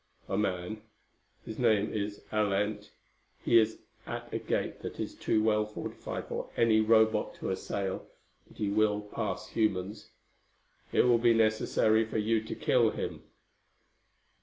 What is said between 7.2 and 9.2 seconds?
to assail, but he will